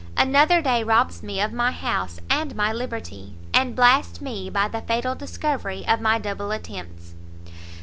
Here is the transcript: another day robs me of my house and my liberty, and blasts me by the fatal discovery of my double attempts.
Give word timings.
another 0.17 0.63
day 0.63 0.83
robs 0.83 1.21
me 1.21 1.39
of 1.39 1.53
my 1.53 1.69
house 1.69 2.19
and 2.27 2.55
my 2.55 2.73
liberty, 2.73 3.35
and 3.53 3.75
blasts 3.75 4.19
me 4.19 4.49
by 4.49 4.67
the 4.67 4.81
fatal 4.81 5.13
discovery 5.13 5.85
of 5.87 6.01
my 6.01 6.17
double 6.17 6.49
attempts. 6.49 7.13